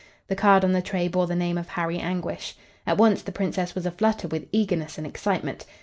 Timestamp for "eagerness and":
4.51-5.05